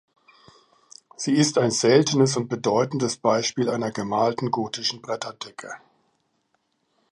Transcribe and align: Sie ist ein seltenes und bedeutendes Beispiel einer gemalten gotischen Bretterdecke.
Sie 1.15 1.35
ist 1.35 1.59
ein 1.59 1.69
seltenes 1.69 2.35
und 2.35 2.47
bedeutendes 2.47 3.17
Beispiel 3.17 3.69
einer 3.69 3.91
gemalten 3.91 4.49
gotischen 4.49 4.99
Bretterdecke. 4.99 5.75